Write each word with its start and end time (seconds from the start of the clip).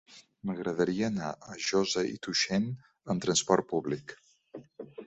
M'agradaria 0.49 1.09
anar 1.13 1.27
a 1.51 1.59
Josa 1.67 2.07
i 2.15 2.17
Tuixén 2.29 2.67
amb 3.17 3.29
trasport 3.29 3.71
públic. 3.77 4.19